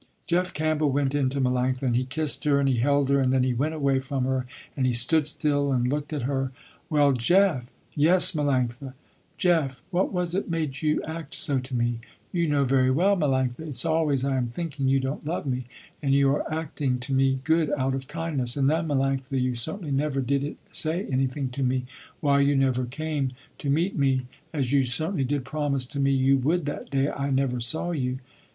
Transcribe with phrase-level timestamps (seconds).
[0.25, 3.31] Jeff Campbell went in to Melanctha, and he kissed her, and he held her, and
[3.31, 6.51] then he went away from her and he stood still and looked at her.
[6.89, 8.95] "Well Jeff!" "Yes Melanctha!"
[9.37, 11.99] "Jeff what was it made you act so to me?"
[12.31, 15.67] "You know very well Melanctha, it's always I am thinking you don't love me,
[16.01, 19.91] and you are acting to me good out of kindness, and then Melanctha you certainly
[19.91, 21.85] never did say anything to me
[22.21, 26.37] why you never came to meet me, as you certainly did promise to me you
[26.39, 28.17] would that day I never saw you!"